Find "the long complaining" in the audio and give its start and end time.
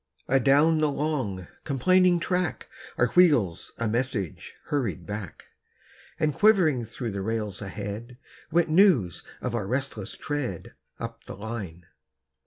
0.79-2.19